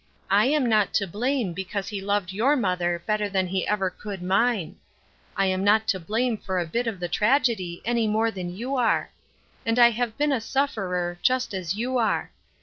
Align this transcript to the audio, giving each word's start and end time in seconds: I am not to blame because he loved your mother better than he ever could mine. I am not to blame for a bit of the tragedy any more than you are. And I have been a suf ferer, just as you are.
I 0.31 0.45
am 0.45 0.65
not 0.67 0.95
to 0.95 1.05
blame 1.05 1.53
because 1.53 1.89
he 1.89 2.01
loved 2.01 2.33
your 2.33 2.55
mother 2.55 3.03
better 3.05 3.29
than 3.29 3.45
he 3.45 3.67
ever 3.67 3.91
could 3.91 4.23
mine. 4.23 4.77
I 5.37 5.45
am 5.45 5.63
not 5.63 5.87
to 5.89 5.99
blame 5.99 6.39
for 6.39 6.57
a 6.57 6.65
bit 6.65 6.87
of 6.87 6.99
the 6.99 7.07
tragedy 7.07 7.83
any 7.85 8.07
more 8.07 8.31
than 8.31 8.55
you 8.57 8.75
are. 8.77 9.11
And 9.63 9.77
I 9.77 9.91
have 9.91 10.17
been 10.17 10.31
a 10.31 10.41
suf 10.41 10.73
ferer, 10.73 11.19
just 11.21 11.53
as 11.53 11.75
you 11.75 11.99
are. 11.99 12.31